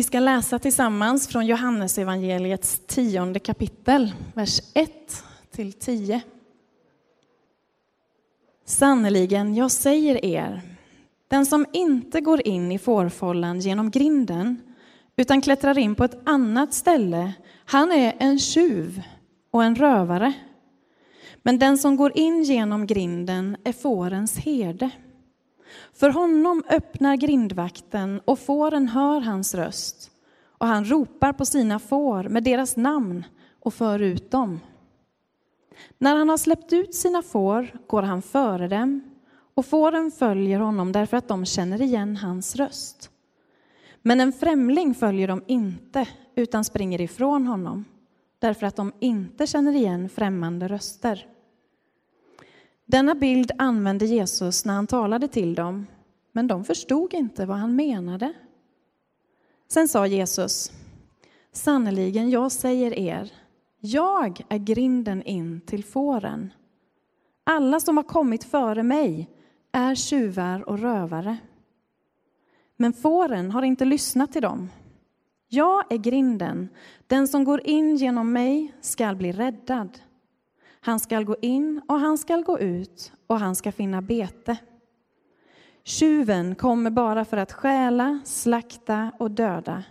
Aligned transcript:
Vi 0.00 0.04
ska 0.04 0.20
läsa 0.20 0.58
tillsammans 0.58 1.28
från 1.28 1.46
Johannesevangeliets 1.46 2.80
tionde 2.86 3.38
kapitel, 3.38 4.12
vers 4.34 4.60
1 4.74 4.90
till 5.50 5.72
10. 5.72 6.20
Sannerligen, 8.64 9.54
jag 9.54 9.70
säger 9.70 10.24
er, 10.24 10.62
den 11.28 11.46
som 11.46 11.66
inte 11.72 12.20
går 12.20 12.46
in 12.46 12.72
i 12.72 12.78
fårfållan 12.78 13.60
genom 13.60 13.90
grinden 13.90 14.62
utan 15.16 15.42
klättrar 15.42 15.78
in 15.78 15.94
på 15.94 16.04
ett 16.04 16.28
annat 16.28 16.74
ställe, 16.74 17.32
han 17.64 17.92
är 17.92 18.16
en 18.18 18.38
tjuv 18.38 19.02
och 19.50 19.64
en 19.64 19.76
rövare. 19.76 20.32
Men 21.42 21.58
den 21.58 21.78
som 21.78 21.96
går 21.96 22.18
in 22.18 22.42
genom 22.42 22.86
grinden 22.86 23.56
är 23.64 23.72
fårens 23.72 24.38
herde. 24.38 24.90
För 25.92 26.10
honom 26.10 26.62
öppnar 26.68 27.16
grindvakten 27.16 28.20
och 28.24 28.38
fåren 28.38 28.88
hör 28.88 29.20
hans 29.20 29.54
röst 29.54 30.10
och 30.58 30.66
han 30.66 30.84
ropar 30.84 31.32
på 31.32 31.44
sina 31.44 31.78
får 31.78 32.24
med 32.24 32.44
deras 32.44 32.76
namn 32.76 33.24
och 33.60 33.74
för 33.74 33.98
ut 33.98 34.30
dem. 34.30 34.60
När 35.98 36.16
han 36.16 36.28
har 36.28 36.36
släppt 36.36 36.72
ut 36.72 36.94
sina 36.94 37.22
får 37.22 37.78
går 37.86 38.02
han 38.02 38.22
före 38.22 38.68
dem 38.68 39.02
och 39.54 39.66
fåren 39.66 40.10
följer 40.10 40.60
honom 40.60 40.92
därför 40.92 41.16
att 41.16 41.28
de 41.28 41.44
känner 41.44 41.82
igen 41.82 42.16
hans 42.16 42.56
röst. 42.56 43.10
Men 44.02 44.20
en 44.20 44.32
främling 44.32 44.94
följer 44.94 45.28
dem 45.28 45.44
inte 45.46 46.08
utan 46.34 46.64
springer 46.64 47.00
ifrån 47.00 47.46
honom 47.46 47.84
därför 48.38 48.66
att 48.66 48.76
de 48.76 48.92
inte 49.00 49.46
känner 49.46 49.72
igen 49.72 50.08
främmande 50.08 50.68
röster. 50.68 51.26
Denna 52.90 53.14
bild 53.14 53.50
använde 53.58 54.06
Jesus 54.06 54.64
när 54.64 54.74
han 54.74 54.86
talade 54.86 55.28
till 55.28 55.54
dem, 55.54 55.86
men 56.32 56.46
de 56.46 56.64
förstod 56.64 57.14
inte 57.14 57.46
vad 57.46 57.56
han 57.56 57.76
menade. 57.76 58.32
Sen 59.68 59.88
sa 59.88 60.06
Jesus, 60.06 60.72
sannerligen, 61.52 62.30
jag 62.30 62.52
säger 62.52 62.98
er, 62.98 63.32
jag 63.80 64.42
är 64.48 64.58
grinden 64.58 65.22
in 65.22 65.60
till 65.60 65.84
fåren. 65.84 66.52
Alla 67.44 67.80
som 67.80 67.96
har 67.96 68.04
kommit 68.04 68.44
före 68.44 68.82
mig 68.82 69.30
är 69.72 69.94
tjuvar 69.94 70.68
och 70.68 70.78
rövare. 70.78 71.36
Men 72.76 72.92
fåren 72.92 73.50
har 73.50 73.62
inte 73.62 73.84
lyssnat 73.84 74.32
till 74.32 74.42
dem. 74.42 74.68
Jag 75.48 75.92
är 75.92 75.98
grinden, 75.98 76.68
den 77.06 77.28
som 77.28 77.44
går 77.44 77.66
in 77.66 77.96
genom 77.96 78.32
mig 78.32 78.72
skall 78.80 79.16
bli 79.16 79.32
räddad. 79.32 79.98
Han 80.80 81.00
skall 81.00 81.24
gå 81.24 81.36
in 81.42 81.82
och 81.88 82.00
han 82.00 82.18
skall 82.18 82.42
gå 82.42 82.58
ut 82.58 83.12
och 83.26 83.38
han 83.38 83.56
ska 83.56 83.72
finna 83.72 84.02
bete. 84.02 84.56
Tjuven 85.82 86.54
kommer 86.54 86.90
bara 86.90 87.24
för 87.24 87.36
att 87.36 87.52
stjäla, 87.52 88.20
slakta 88.24 89.12
och 89.18 89.30
döda. 89.30 89.84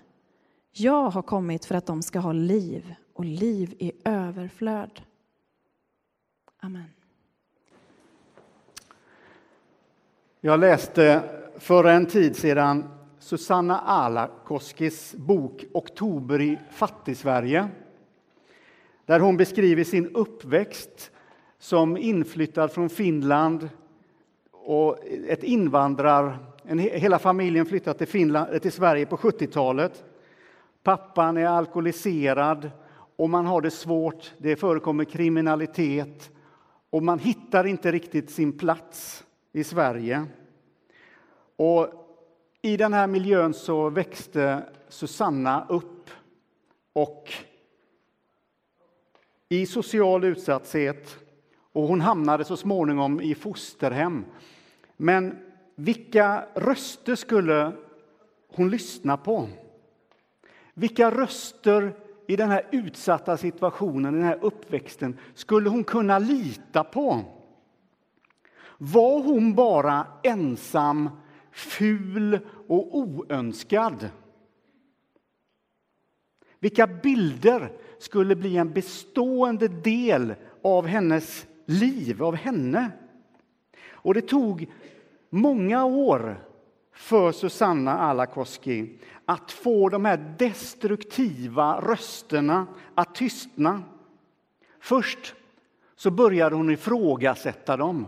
Jag 0.72 1.10
har 1.10 1.22
kommit 1.22 1.66
för 1.66 1.76
att 1.76 1.86
de 1.86 2.02
ska 2.02 2.20
ha 2.20 2.32
liv 2.32 2.96
och 3.14 3.26
liv 3.26 3.74
i 3.80 3.92
överflöd. 4.06 5.02
Amen. 6.60 6.94
Jag 10.42 10.60
läste 10.60 11.24
för 11.58 11.84
en 11.84 12.06
tid 12.06 12.36
sedan 12.36 12.90
Susanna 13.20 13.80
Alakoskis 13.80 15.16
bok 15.16 15.66
Oktober 15.74 16.42
i 16.42 16.60
Fattigsverige 16.72 17.70
där 19.10 19.20
hon 19.20 19.38
beskriver 19.38 19.84
sin 19.84 20.16
uppväxt 20.16 21.12
som 21.60 21.98
inflyttad 21.98 22.72
från 22.72 22.90
Finland 22.90 23.70
och 24.52 24.98
ett 25.28 25.44
invandrar... 25.44 26.38
En, 26.64 26.80
hela 26.80 27.20
familjen 27.20 27.66
flyttade 27.66 27.98
till, 27.98 28.08
Finland, 28.08 28.62
till 28.62 28.72
Sverige 28.72 29.06
på 29.06 29.18
70-talet. 29.18 30.04
Pappan 30.84 31.38
är 31.38 31.46
alkoholiserad 31.46 32.72
och 33.16 33.30
man 33.30 33.46
har 33.46 33.62
det 33.62 33.72
svårt. 33.72 34.32
Det 34.38 34.56
förekommer 34.56 35.04
kriminalitet 35.04 36.32
och 36.90 37.04
man 37.04 37.20
hittar 37.20 37.68
inte 37.68 37.92
riktigt 37.92 38.30
sin 38.30 38.58
plats 38.58 39.24
i 39.52 39.64
Sverige. 39.64 40.26
Och 41.56 41.88
I 42.62 42.78
den 42.78 42.94
här 42.94 43.08
miljön 43.08 43.54
så 43.54 43.90
växte 43.90 44.64
Susanna 44.90 45.66
upp 45.70 46.10
och 46.94 47.34
i 49.50 49.66
social 49.66 50.24
utsatthet 50.24 51.18
och 51.72 51.88
hon 51.88 52.02
hamnade 52.02 52.46
så 52.46 52.58
småningom 52.58 53.22
i 53.22 53.36
fosterhem. 53.36 54.26
Men 54.98 55.38
vilka 55.76 56.46
röster 56.56 57.16
skulle 57.16 57.72
hon 58.48 58.70
lyssna 58.70 59.18
på? 59.18 59.50
Vilka 60.74 61.12
röster 61.12 61.94
i 62.28 62.36
den 62.36 62.50
här 62.50 62.68
utsatta 62.72 63.38
situationen, 63.38 64.14
den 64.14 64.24
här 64.24 64.40
uppväxten, 64.42 65.18
skulle 65.34 65.70
hon 65.70 65.84
kunna 65.84 66.20
lita 66.20 66.84
på? 66.84 67.22
Var 68.78 69.24
hon 69.24 69.56
bara 69.56 70.08
ensam, 70.24 71.10
ful 71.52 72.40
och 72.68 72.98
oönskad? 72.98 74.10
Vilka 76.60 76.88
bilder 76.88 77.72
skulle 78.00 78.36
bli 78.36 78.58
en 78.58 78.74
bestående 78.74 79.68
del 79.68 80.36
av 80.64 80.88
hennes 80.88 81.48
liv, 81.66 82.24
av 82.24 82.36
henne? 82.36 82.92
Och 83.92 84.14
det 84.14 84.22
tog 84.22 84.68
många 85.30 85.86
år 85.86 86.44
för 86.94 87.32
Susanna 87.32 88.00
Alakoski 88.00 89.00
att 89.26 89.52
få 89.52 89.90
de 89.90 90.06
här 90.06 90.36
destruktiva 90.38 91.82
rösterna 91.82 92.68
att 92.96 93.16
tystna. 93.16 93.84
Först 94.80 95.36
så 95.96 96.12
började 96.12 96.56
hon 96.56 96.70
ifrågasätta 96.70 97.78
dem, 97.78 98.06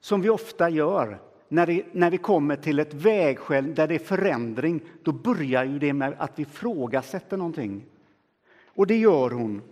som 0.00 0.20
vi 0.20 0.28
ofta 0.28 0.68
gör 0.68 1.20
när, 1.48 1.66
det, 1.66 1.84
när 1.92 2.10
vi 2.10 2.18
kommer 2.18 2.56
till 2.56 2.78
ett 2.78 2.94
vägskäl 2.94 3.74
där 3.74 3.88
det 3.88 3.94
är 3.94 3.98
förändring. 3.98 4.80
Då 5.02 5.12
börjar 5.12 5.64
ju 5.64 5.78
det 5.78 5.92
med 5.92 6.14
att 6.18 6.38
vi 6.38 6.42
ifrågasätter 6.42 7.36
någonting. 7.36 7.84
Och 8.74 8.86
det 8.86 8.96
gör 8.96 9.30
hon. 9.30 9.62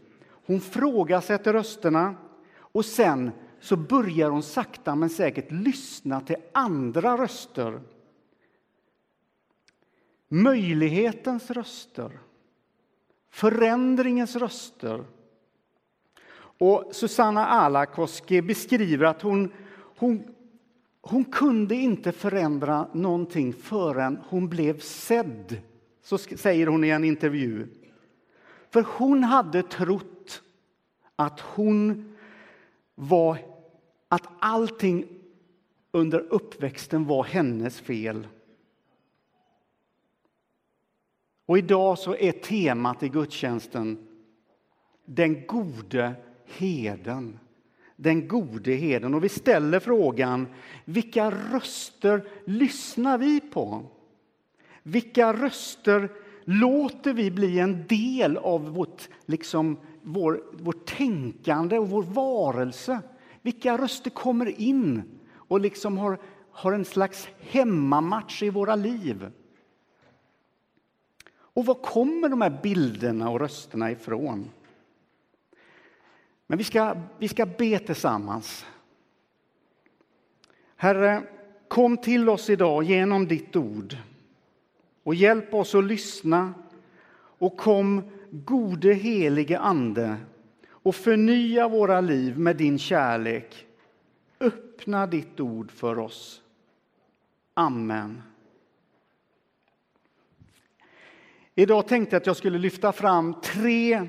Hon 0.46 0.60
frågasätter 0.60 1.52
rösterna 1.52 2.14
och 2.56 2.84
sen 2.84 3.30
så 3.60 3.76
börjar 3.76 4.30
hon 4.30 4.42
sakta 4.42 4.94
men 4.94 5.10
säkert 5.10 5.50
lyssna 5.50 6.20
till 6.20 6.36
andra 6.52 7.16
röster. 7.16 7.80
Möjlighetens 10.28 11.50
röster, 11.50 12.20
förändringens 13.30 14.36
röster. 14.36 15.04
Och 16.58 16.88
Susanna 16.92 17.46
Alakoski 17.46 18.42
beskriver 18.42 19.06
att 19.06 19.22
hon, 19.22 19.52
hon, 19.96 20.34
hon 21.00 21.24
kunde 21.24 21.74
inte 21.74 22.12
förändra 22.12 22.88
någonting 22.92 23.52
förrän 23.52 24.18
hon 24.28 24.48
blev 24.48 24.80
sedd. 24.80 25.60
Så 26.02 26.18
säger 26.18 26.66
hon 26.66 26.84
i 26.84 26.88
en 26.88 27.04
intervju. 27.04 27.66
För 28.72 28.86
hon 28.96 29.24
hade 29.24 29.62
trott 29.62 30.42
att 31.16 31.40
hon 31.40 32.12
var 32.94 33.38
att 34.08 34.28
allting 34.38 35.06
under 35.90 36.20
uppväxten 36.20 37.06
var 37.06 37.24
hennes 37.24 37.80
fel. 37.80 38.28
Och 41.46 41.58
idag 41.58 41.98
så 41.98 42.16
är 42.16 42.32
temat 42.32 43.02
i 43.02 43.08
gudstjänsten 43.08 44.08
den 45.04 45.46
gode 45.46 46.14
heden. 46.44 47.38
Den 47.96 48.28
gode 48.28 48.72
heden. 48.72 49.14
Och 49.14 49.24
vi 49.24 49.28
ställer 49.28 49.80
frågan, 49.80 50.46
vilka 50.84 51.30
röster 51.30 52.28
lyssnar 52.44 53.18
vi 53.18 53.40
på? 53.40 53.86
Vilka 54.82 55.32
röster 55.32 56.08
låter 56.44 57.12
vi 57.12 57.30
bli 57.30 57.58
en 57.58 57.86
del 57.86 58.36
av 58.36 58.68
vårt, 58.68 59.08
liksom, 59.26 59.76
vår, 60.02 60.44
vårt 60.52 60.96
tänkande 60.96 61.78
och 61.78 61.88
vår 61.88 62.02
varelse? 62.02 63.00
Vilka 63.42 63.78
röster 63.78 64.10
kommer 64.10 64.60
in 64.60 65.02
och 65.34 65.60
liksom 65.60 65.98
har, 65.98 66.18
har 66.50 66.72
en 66.72 66.84
slags 66.84 67.28
hemmamatch 67.38 68.42
i 68.42 68.50
våra 68.50 68.76
liv? 68.76 69.30
Och 71.34 71.66
var 71.66 71.74
kommer 71.74 72.28
de 72.28 72.40
här 72.40 72.58
bilderna 72.62 73.30
och 73.30 73.40
rösterna 73.40 73.90
ifrån? 73.90 74.50
Men 76.46 76.58
vi 76.58 76.64
ska, 76.64 76.96
vi 77.18 77.28
ska 77.28 77.46
be 77.46 77.78
tillsammans. 77.78 78.66
Herre, 80.76 81.22
kom 81.68 81.96
till 81.96 82.28
oss 82.28 82.50
idag 82.50 82.82
genom 82.82 83.28
ditt 83.28 83.56
ord 83.56 83.96
och 85.02 85.14
hjälp 85.14 85.54
oss 85.54 85.74
att 85.74 85.84
lyssna 85.84 86.54
och 87.14 87.56
kom, 87.56 88.02
gode 88.30 88.94
helige 88.94 89.58
Ande, 89.58 90.16
och 90.68 90.94
förnya 90.94 91.68
våra 91.68 92.00
liv 92.00 92.38
med 92.38 92.56
din 92.56 92.78
kärlek. 92.78 93.66
Öppna 94.40 95.06
ditt 95.06 95.40
ord 95.40 95.70
för 95.70 95.98
oss. 95.98 96.42
Amen. 97.54 98.22
Idag 101.54 101.88
tänkte 101.88 102.16
jag 102.16 102.20
att 102.20 102.26
jag 102.26 102.36
skulle 102.36 102.58
lyfta 102.58 102.92
fram 102.92 103.34
tre 103.42 104.08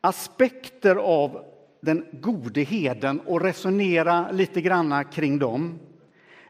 aspekter 0.00 0.96
av 0.96 1.44
den 1.80 2.06
gode 2.12 2.60
heden 2.60 3.20
och 3.20 3.40
resonera 3.40 4.30
lite 4.30 4.60
grann 4.60 5.04
kring 5.04 5.38
dem. 5.38 5.78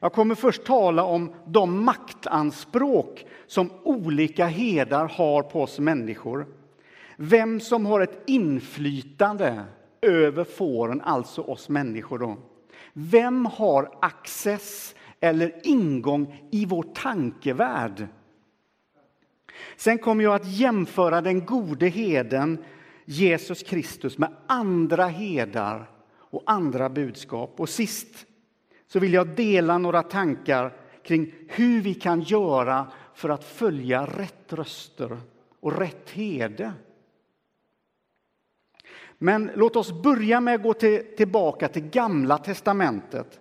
Jag 0.06 0.12
kommer 0.12 0.34
först 0.34 0.64
tala 0.64 1.04
om 1.04 1.32
de 1.46 1.84
maktanspråk 1.84 3.26
som 3.46 3.70
olika 3.82 4.46
herdar 4.46 5.08
har 5.08 5.42
på 5.42 5.62
oss 5.62 5.78
människor. 5.78 6.46
Vem 7.16 7.60
som 7.60 7.86
har 7.86 8.00
ett 8.00 8.22
inflytande 8.26 9.64
över 10.00 10.44
fåren, 10.44 11.00
alltså 11.00 11.42
oss 11.42 11.68
människor. 11.68 12.18
Då. 12.18 12.36
Vem 12.92 13.46
har 13.46 13.98
access 14.00 14.94
eller 15.20 15.60
ingång 15.62 16.48
i 16.50 16.66
vår 16.66 16.82
tankevärld? 16.82 18.06
Sen 19.76 19.98
kommer 19.98 20.24
jag 20.24 20.34
att 20.34 20.52
jämföra 20.52 21.20
den 21.20 21.46
gode 21.46 21.88
heden 21.88 22.64
Jesus 23.04 23.62
Kristus 23.62 24.18
med 24.18 24.32
andra 24.46 25.06
herdar 25.06 25.90
och 26.14 26.42
andra 26.46 26.88
budskap. 26.88 27.54
Och 27.56 27.68
sist 27.68 28.26
så 28.86 28.98
vill 28.98 29.12
jag 29.12 29.28
dela 29.28 29.78
några 29.78 30.02
tankar 30.02 30.72
kring 31.02 31.34
hur 31.48 31.80
vi 31.80 31.94
kan 31.94 32.20
göra 32.20 32.86
för 33.14 33.28
att 33.28 33.44
följa 33.44 34.06
rätt 34.06 34.52
röster 34.52 35.18
och 35.60 35.78
rätt 35.78 36.10
herde. 36.10 36.72
Men 39.18 39.50
låt 39.54 39.76
oss 39.76 40.02
börja 40.02 40.40
med 40.40 40.54
att 40.54 40.62
gå 40.62 40.72
till, 40.72 41.02
tillbaka 41.16 41.68
till 41.68 41.82
Gamla 41.82 42.38
testamentet. 42.38 43.40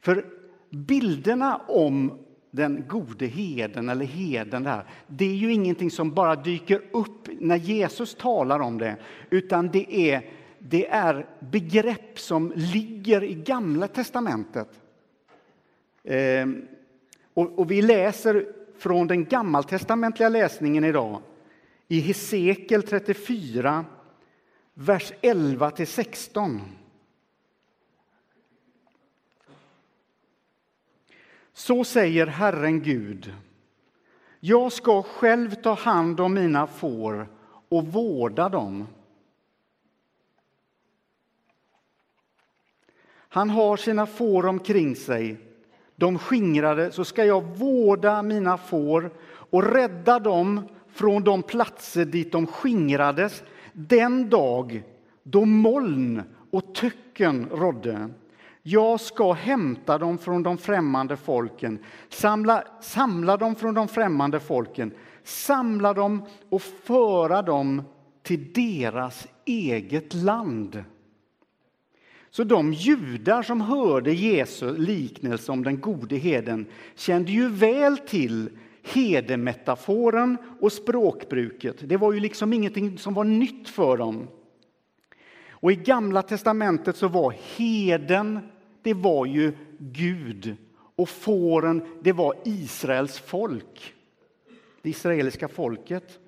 För 0.00 0.26
bilderna 0.70 1.56
om 1.68 2.18
den 2.50 2.84
gode 2.88 3.26
heden 3.26 3.88
eller 3.88 4.04
heden 4.04 4.62
där, 4.62 4.84
det 5.06 5.24
är 5.24 5.34
ju 5.34 5.52
ingenting 5.52 5.90
som 5.90 6.10
bara 6.10 6.36
dyker 6.36 6.82
upp 6.92 7.28
när 7.40 7.56
Jesus 7.56 8.14
talar 8.14 8.60
om 8.60 8.78
det, 8.78 8.96
utan 9.30 9.68
det 9.68 10.12
är, 10.12 10.30
det 10.68 10.88
är 10.88 11.26
begrepp 11.40 12.18
som 12.18 12.52
ligger 12.56 13.24
i 13.24 13.34
Gamla 13.34 13.88
testamentet. 13.88 14.80
Ehm, 16.04 16.68
och, 17.34 17.58
och, 17.58 17.70
vi 17.70 17.82
läser 17.82 18.46
från 18.78 19.06
den 19.06 19.24
gammaltestamentliga 19.24 20.28
läsningen 20.28 20.84
idag 20.84 21.22
i 21.88 22.00
Hesekiel 22.00 22.82
34, 22.82 23.84
vers 24.74 25.12
11 25.20 25.70
till 25.70 25.86
16. 25.86 26.60
Så 31.52 31.84
säger 31.84 32.26
Herren 32.26 32.82
Gud. 32.82 33.34
Jag 34.40 34.72
ska 34.72 35.02
själv 35.02 35.54
ta 35.54 35.74
hand 35.74 36.20
om 36.20 36.34
mina 36.34 36.66
får 36.66 37.28
och 37.68 37.86
vårda 37.86 38.48
dem. 38.48 38.86
Han 43.34 43.50
har 43.50 43.76
sina 43.76 44.06
får 44.06 44.46
omkring 44.46 44.96
sig. 44.96 45.36
De 45.96 46.18
skingrade, 46.18 46.92
så 46.92 47.04
ska 47.04 47.24
jag 47.24 47.42
vårda 47.56 48.22
mina 48.22 48.58
får 48.58 49.10
och 49.26 49.72
rädda 49.72 50.18
dem 50.18 50.60
från 50.92 51.24
de 51.24 51.42
platser 51.42 52.04
dit 52.04 52.32
de 52.32 52.46
skingrades 52.46 53.42
den 53.72 54.30
dag 54.30 54.82
då 55.22 55.44
moln 55.44 56.22
och 56.50 56.74
töcken 56.74 57.48
rådde. 57.52 58.08
Jag 58.62 59.00
ska 59.00 59.32
hämta 59.32 59.98
dem 59.98 60.18
från 60.18 60.42
de 60.42 60.58
främmande 60.58 61.16
folken, 61.16 61.78
samla, 62.08 62.64
samla 62.80 63.36
dem 63.36 63.54
från 63.54 63.74
de 63.74 63.88
främmande 63.88 64.40
folken, 64.40 64.92
samla 65.24 65.94
dem 65.94 66.22
och 66.50 66.62
föra 66.62 67.42
dem 67.42 67.82
till 68.22 68.52
deras 68.52 69.26
eget 69.44 70.14
land. 70.14 70.84
Så 72.36 72.44
de 72.44 72.72
judar 72.72 73.42
som 73.42 73.60
hörde 73.60 74.12
Jesu 74.12 74.76
liknelse 74.76 75.52
om 75.52 75.64
den 75.64 75.80
gode 75.80 76.16
heden 76.16 76.66
kände 76.94 77.32
ju 77.32 77.48
väl 77.48 77.98
till 77.98 78.50
hedemetaforen 78.82 80.36
och 80.60 80.72
språkbruket. 80.72 81.76
Det 81.88 81.96
var 81.96 82.12
ju 82.12 82.20
liksom 82.20 82.52
ingenting 82.52 82.98
som 82.98 83.14
var 83.14 83.24
nytt 83.24 83.68
för 83.68 83.96
dem. 83.96 84.28
Och 85.50 85.72
I 85.72 85.74
Gamla 85.74 86.22
testamentet 86.22 86.96
så 86.96 87.08
var 87.08 87.34
heden 87.56 88.38
det 88.82 88.94
var 88.94 89.26
ju 89.26 89.52
Gud 89.78 90.56
och 90.96 91.08
fåren, 91.08 91.82
det 92.02 92.12
var 92.12 92.34
Israels 92.44 93.18
folk, 93.18 93.94
det 94.82 94.90
israeliska 94.90 95.48
folket. 95.48 96.18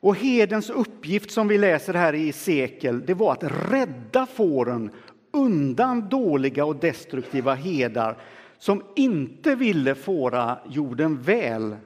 Och 0.00 0.16
hedens 0.16 0.70
uppgift 0.70 1.30
som 1.30 1.48
vi 1.48 1.58
läser 1.58 1.94
här 1.94 2.12
i 2.12 2.32
Sekel, 2.32 3.06
det 3.06 3.14
var 3.14 3.32
att 3.32 3.70
rädda 3.70 4.26
fåren 4.26 4.90
undan 5.34 6.08
dåliga 6.08 6.64
och 6.64 6.76
destruktiva 6.76 7.54
herdar 7.54 8.18
som 8.58 8.82
inte 8.96 9.54
ville 9.54 9.94
fåra 9.94 10.58
jorden 10.68 11.22
väl. 11.22 11.76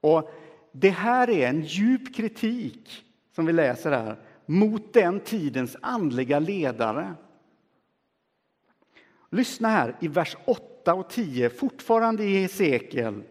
Och 0.00 0.30
det 0.72 0.90
här 0.90 1.30
är 1.30 1.48
en 1.48 1.62
djup 1.62 2.14
kritik 2.14 3.04
som 3.34 3.46
vi 3.46 3.52
läser 3.52 3.90
här 3.90 4.16
mot 4.46 4.92
den 4.92 5.20
tidens 5.20 5.76
andliga 5.82 6.38
ledare. 6.38 7.14
Lyssna 9.30 9.68
här 9.68 9.96
i 10.00 10.08
vers 10.08 10.36
8 10.44 10.94
och 10.94 11.10
10, 11.10 11.50
fortfarande 11.50 12.24
i 12.24 12.40
Hesekiel. 12.40 13.22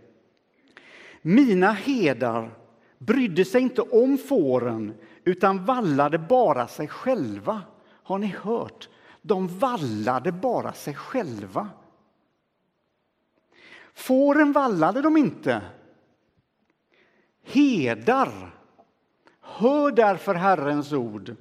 Mina 1.22 1.72
herdar 1.72 2.52
brydde 2.98 3.46
sig 3.46 3.62
inte 3.62 3.82
om 3.82 4.18
fåren 4.18 4.94
utan 5.24 5.66
vallade 5.66 6.18
bara 6.18 6.68
sig 6.68 6.88
själva. 6.88 7.62
Har 8.04 8.18
ni 8.18 8.36
hört? 8.42 8.90
De 9.22 9.48
vallade 9.48 10.32
bara 10.32 10.74
sig 10.74 10.96
själva. 10.96 11.70
Fåren 13.94 14.52
vallade 14.52 15.02
de 15.02 15.18
inte. 15.18 15.62
Hedar, 17.44 18.56
hör 19.42 19.92
därför 19.92 20.36
Herrens 20.36 20.94
ord. 20.94 21.36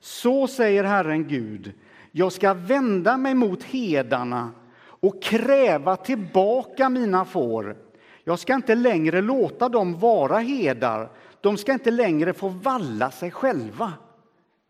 Så 0.00 0.46
säger 0.46 0.84
Herren 0.84 1.28
Gud. 1.28 1.72
Jag 2.12 2.32
ska 2.32 2.54
vända 2.54 3.16
mig 3.16 3.34
mot 3.34 3.62
hedarna 3.62 4.52
och 4.82 5.22
kräva 5.22 5.96
tillbaka 5.96 6.88
mina 6.88 7.24
får. 7.24 7.76
Jag 8.24 8.38
ska 8.38 8.54
inte 8.54 8.74
längre 8.74 9.20
låta 9.20 9.68
dem 9.68 9.98
vara 9.98 10.38
hedar. 10.38 11.10
De 11.40 11.56
ska 11.56 11.72
inte 11.72 11.90
längre 11.90 12.32
få 12.32 12.48
valla 12.48 13.10
sig 13.10 13.30
själva. 13.30 13.92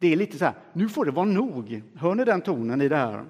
Det 0.04 0.12
är 0.12 0.16
lite 0.16 0.38
så 0.38 0.44
här, 0.44 0.54
nu 0.72 0.88
får 0.88 1.04
det 1.04 1.10
vara 1.10 1.26
nog. 1.26 1.82
Hör 1.96 2.14
ni 2.14 2.24
den 2.24 2.40
tonen 2.40 2.80
i 2.82 2.88
det 2.88 2.96
här? 2.96 3.24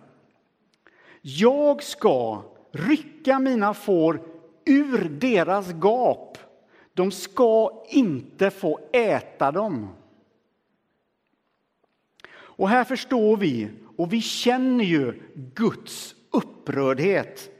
Jag 1.23 1.83
ska 1.83 2.43
rycka 2.73 3.38
mina 3.38 3.75
får 3.75 4.21
ur 4.64 5.09
deras 5.09 5.73
gap. 5.73 6.38
De 6.95 7.11
ska 7.11 7.83
inte 7.88 8.50
få 8.50 8.81
äta 8.93 9.52
dem. 9.52 9.88
Och 12.35 12.69
här 12.69 12.85
förstår 12.85 13.37
vi 13.37 13.69
och 13.97 14.12
vi 14.12 14.21
känner 14.21 14.85
ju 14.85 15.23
Guds 15.35 16.14
upprördhet 16.31 17.50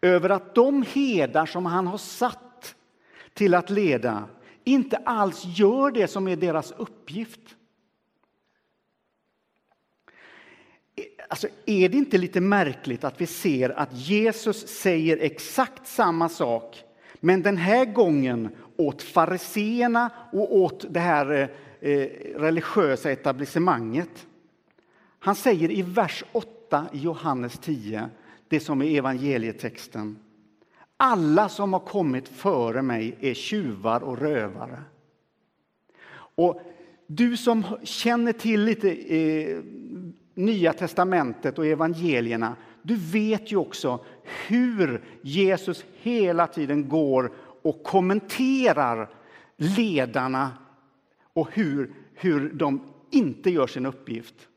över 0.00 0.30
att 0.30 0.54
de 0.54 0.82
herdar 0.82 1.46
som 1.46 1.66
han 1.66 1.86
har 1.86 1.98
satt 1.98 2.74
till 3.34 3.54
att 3.54 3.70
leda 3.70 4.24
inte 4.64 4.96
alls 4.96 5.44
gör 5.44 5.90
det 5.90 6.08
som 6.08 6.28
är 6.28 6.36
deras 6.36 6.72
uppgift. 6.72 7.55
Alltså, 11.28 11.48
är 11.66 11.88
det 11.88 11.96
inte 11.96 12.18
lite 12.18 12.40
märkligt 12.40 13.04
att 13.04 13.20
vi 13.20 13.26
ser 13.26 13.70
att 13.70 13.92
Jesus 13.92 14.68
säger 14.68 15.18
exakt 15.20 15.86
samma 15.86 16.28
sak 16.28 16.82
men 17.20 17.42
den 17.42 17.56
här 17.56 17.84
gången 17.84 18.48
åt 18.76 19.02
fariseerna 19.02 20.10
och 20.32 20.56
åt 20.56 20.86
det 20.90 21.00
här 21.00 21.30
eh, 21.30 21.48
eh 21.90 22.08
religiösa 22.36 23.10
etablissemanget? 23.10 24.26
Han 25.18 25.34
säger 25.34 25.70
i 25.70 25.82
vers 25.82 26.24
8 26.32 26.86
i 26.92 26.98
Johannes 26.98 27.58
10, 27.58 28.08
det 28.48 28.60
som 28.60 28.82
är 28.82 28.98
evangelietexten. 28.98 30.18
Alla 30.96 31.48
som 31.48 31.72
har 31.72 31.80
kommit 31.80 32.28
före 32.28 32.82
mig 32.82 33.16
är 33.20 33.34
tjuvar 33.34 34.00
och 34.00 34.18
rövare. 34.18 34.82
Och 36.36 36.60
du 37.06 37.36
som 37.36 37.64
känner 37.82 38.32
till 38.32 38.64
lite 38.64 38.90
eh, 38.90 39.58
Nya 40.38 40.72
testamentet 40.72 41.58
och 41.58 41.66
evangelierna, 41.66 42.56
du 42.82 42.96
vet 42.96 43.52
ju 43.52 43.56
också 43.56 44.04
hur 44.48 45.04
Jesus 45.22 45.84
hela 46.00 46.46
tiden 46.46 46.88
går 46.88 47.32
och 47.62 47.82
kommenterar 47.82 49.10
ledarna 49.56 50.50
och 51.32 51.48
hur, 51.52 51.94
hur 52.14 52.52
de 52.52 52.80
inte 53.10 53.50
gör 53.50 53.66
sin 53.66 53.86
uppgift 53.86 54.48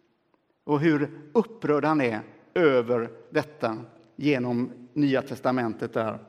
och 0.63 0.79
hur 0.79 1.09
upprörd 1.33 1.85
han 1.85 2.01
är 2.01 2.21
över 2.53 3.11
detta 3.29 3.77
genom 4.15 4.71
Nya 4.93 5.21
testamentet. 5.21 5.93
där. 5.93 6.19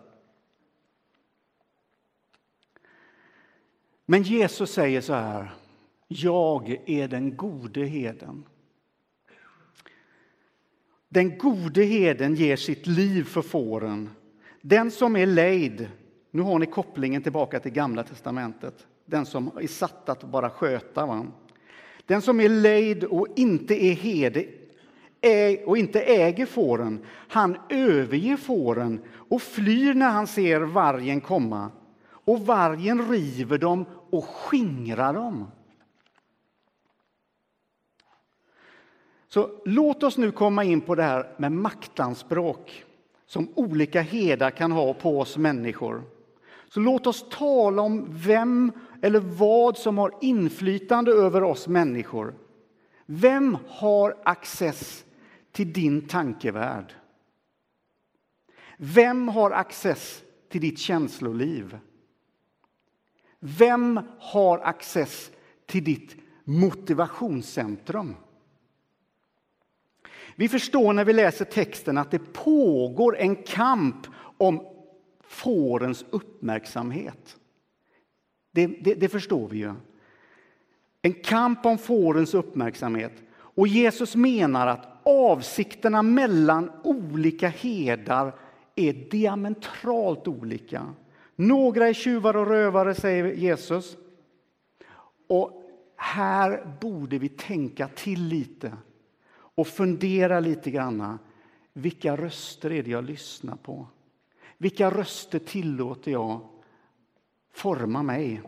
Men 4.06 4.22
Jesus 4.22 4.72
säger 4.72 5.00
så 5.00 5.12
här. 5.12 5.54
Jag 6.08 6.76
är 6.86 7.08
den 7.08 7.36
gode 7.36 7.84
heden. 7.84 8.44
Den 11.12 11.38
gode 11.38 11.82
heden 11.82 12.34
ger 12.34 12.56
sitt 12.56 12.86
liv 12.86 13.24
för 13.24 13.42
fåren. 13.42 14.10
Den 14.60 14.90
som 14.90 15.16
är 15.16 15.26
lejd, 15.26 15.88
nu 16.30 16.42
har 16.42 16.58
ni 16.58 16.66
kopplingen 16.66 17.22
tillbaka 17.22 17.60
till 17.60 17.72
Gamla 17.72 18.02
testamentet, 18.02 18.86
den 19.06 19.26
som 19.26 19.50
är 19.60 19.66
satt 19.66 20.08
att 20.08 20.24
bara 20.24 20.50
sköta. 20.50 21.06
Va? 21.06 21.26
Den 22.06 22.22
som 22.22 22.40
är 22.40 22.48
lejd 22.48 23.04
och 23.04 23.26
inte 23.36 23.84
är 23.84 23.92
herde 23.94 24.46
och 25.66 25.78
inte 25.78 26.00
äger 26.00 26.46
fåren, 26.46 27.04
han 27.28 27.56
överger 27.68 28.36
fåren 28.36 29.00
och 29.12 29.42
flyr 29.42 29.94
när 29.94 30.10
han 30.10 30.26
ser 30.26 30.60
vargen 30.60 31.20
komma. 31.20 31.70
Och 32.24 32.46
vargen 32.46 33.10
river 33.10 33.58
dem 33.58 33.84
och 34.10 34.24
skingrar 34.24 35.14
dem. 35.14 35.46
Så 39.32 39.50
låt 39.64 40.02
oss 40.02 40.18
nu 40.18 40.32
komma 40.32 40.64
in 40.64 40.80
på 40.80 40.94
det 40.94 41.02
här 41.02 41.34
med 41.36 41.52
maktanspråk 41.52 42.84
som 43.26 43.48
olika 43.54 44.00
herdar 44.00 44.50
kan 44.50 44.72
ha 44.72 44.94
på 44.94 45.20
oss 45.20 45.36
människor. 45.36 46.02
Så 46.68 46.80
låt 46.80 47.06
oss 47.06 47.24
tala 47.30 47.82
om 47.82 48.06
vem 48.08 48.72
eller 49.02 49.20
vad 49.20 49.78
som 49.78 49.98
har 49.98 50.14
inflytande 50.20 51.12
över 51.12 51.42
oss 51.42 51.68
människor. 51.68 52.34
Vem 53.06 53.56
har 53.68 54.16
access 54.22 55.04
till 55.52 55.72
din 55.72 56.08
tankevärld? 56.08 56.94
Vem 58.76 59.28
har 59.28 59.50
access 59.50 60.22
till 60.48 60.60
ditt 60.60 60.78
känsloliv? 60.78 61.78
Vem 63.38 64.00
har 64.18 64.58
access 64.58 65.30
till 65.66 65.84
ditt 65.84 66.16
motivationscentrum? 66.44 68.16
Vi 70.40 70.48
förstår 70.48 70.92
när 70.92 71.04
vi 71.04 71.12
läser 71.12 71.44
texten 71.44 71.98
att 71.98 72.10
det 72.10 72.32
pågår 72.32 73.16
en 73.18 73.36
kamp 73.36 74.06
om 74.38 74.66
fårens 75.24 76.04
uppmärksamhet. 76.10 77.36
Det, 78.50 78.66
det, 78.66 78.94
det, 78.94 79.08
förstår 79.08 79.48
vi 79.48 79.58
ju. 79.58 79.74
En 81.02 81.12
kamp 81.12 81.66
om 81.66 81.78
fårens 81.78 82.34
uppmärksamhet. 82.34 83.12
Och 83.32 83.68
Jesus 83.68 84.16
menar 84.16 84.66
att 84.66 84.86
avsikterna 85.02 86.02
mellan 86.02 86.70
olika 86.84 87.48
herdar 87.48 88.34
är 88.76 88.92
diametralt 88.92 90.28
olika. 90.28 90.94
Några 91.36 91.88
är 91.88 91.92
tjuvar 91.92 92.36
och 92.36 92.46
rövare, 92.46 92.94
säger 92.94 93.24
Jesus. 93.24 93.96
Och 95.28 95.62
här 95.96 96.76
borde 96.80 97.18
vi 97.18 97.28
tänka 97.28 97.88
till 97.88 98.22
lite 98.22 98.72
och 99.54 99.66
fundera 99.66 100.40
lite 100.40 100.70
grann. 100.70 101.18
Vilka 101.72 102.16
röster 102.16 102.72
är 102.72 102.82
det 102.82 102.90
jag 102.90 103.04
lyssnar 103.04 103.56
på? 103.56 103.86
Vilka 104.58 104.90
röster 104.90 105.38
tillåter 105.38 106.10
jag 106.10 106.48
forma 107.52 108.02
mig? 108.02 108.42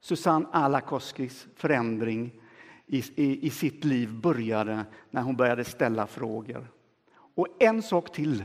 Susanne 0.00 0.46
Alakoskis 0.52 1.46
förändring 1.54 2.40
i, 2.86 2.98
i, 2.98 3.46
i 3.46 3.50
sitt 3.50 3.84
liv 3.84 4.20
började 4.20 4.84
när 5.10 5.22
hon 5.22 5.36
började 5.36 5.64
ställa 5.64 6.06
frågor. 6.06 6.70
Och 7.34 7.46
en 7.58 7.82
sak 7.82 8.12
till. 8.12 8.44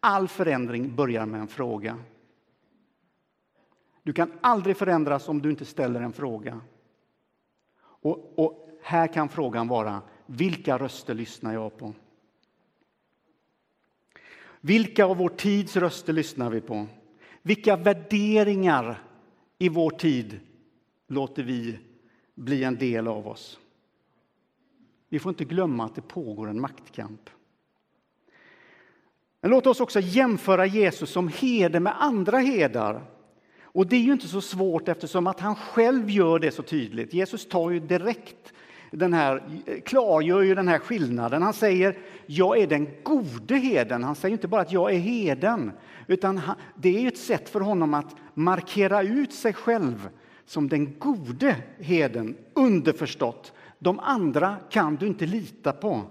All 0.00 0.28
förändring 0.28 0.94
börjar 0.96 1.26
med 1.26 1.40
en 1.40 1.48
fråga. 1.48 1.98
Du 4.02 4.12
kan 4.12 4.32
aldrig 4.40 4.76
förändras 4.76 5.28
om 5.28 5.42
du 5.42 5.50
inte 5.50 5.64
ställer 5.64 6.00
en 6.00 6.12
fråga. 6.12 6.60
Och, 7.80 8.38
och 8.38 8.67
här 8.82 9.06
kan 9.06 9.28
frågan 9.28 9.68
vara, 9.68 10.02
vilka 10.26 10.78
röster 10.78 11.14
lyssnar 11.14 11.54
jag 11.54 11.76
på? 11.76 11.94
Vilka 14.60 15.04
av 15.04 15.16
vår 15.16 15.28
tids 15.28 15.76
röster 15.76 16.12
lyssnar 16.12 16.50
vi 16.50 16.60
på? 16.60 16.86
Vilka 17.42 17.76
värderingar 17.76 19.02
i 19.58 19.68
vår 19.68 19.90
tid 19.90 20.40
låter 21.06 21.42
vi 21.42 21.78
bli 22.34 22.64
en 22.64 22.76
del 22.76 23.08
av 23.08 23.28
oss? 23.28 23.58
Vi 25.08 25.18
får 25.18 25.30
inte 25.30 25.44
glömma 25.44 25.84
att 25.84 25.94
det 25.94 26.02
pågår 26.02 26.48
en 26.48 26.60
maktkamp. 26.60 27.30
Men 29.40 29.50
låt 29.50 29.66
oss 29.66 29.80
också 29.80 30.00
jämföra 30.00 30.66
Jesus 30.66 31.10
som 31.10 31.28
herde 31.28 31.80
med 31.80 32.02
andra 32.02 32.38
herdar. 32.38 33.04
Och 33.62 33.86
det 33.86 33.96
är 33.96 34.00
ju 34.00 34.12
inte 34.12 34.28
så 34.28 34.40
svårt 34.40 34.88
eftersom 34.88 35.26
att 35.26 35.40
han 35.40 35.54
själv 35.54 36.10
gör 36.10 36.38
det 36.38 36.50
så 36.50 36.62
tydligt. 36.62 37.14
Jesus 37.14 37.48
tar 37.48 37.70
ju 37.70 37.80
direkt 37.80 38.52
den 38.90 39.12
här, 39.12 39.42
klargör 39.84 40.42
ju 40.42 40.54
den 40.54 40.68
här 40.68 40.78
skillnaden. 40.78 41.42
Han 41.42 41.52
säger 41.52 41.98
jag 42.26 42.58
är 42.58 42.66
den 42.66 42.88
gode 43.02 43.56
heden. 43.56 44.04
Han 44.04 44.14
säger 44.14 44.32
inte 44.32 44.48
bara 44.48 44.60
att 44.60 44.72
jag 44.72 44.94
är 44.94 44.98
heden, 44.98 45.72
utan 46.06 46.40
det 46.76 47.04
är 47.04 47.08
ett 47.08 47.18
sätt 47.18 47.48
för 47.48 47.60
honom 47.60 47.94
att 47.94 48.16
markera 48.34 49.02
ut 49.02 49.32
sig 49.32 49.52
själv 49.52 50.08
som 50.44 50.68
den 50.68 50.98
gode 50.98 51.56
heden, 51.78 52.36
underförstått. 52.54 53.52
De 53.78 54.00
andra 54.00 54.56
kan 54.70 54.96
du 54.96 55.06
inte 55.06 55.26
lita 55.26 55.72
på. 55.72 56.02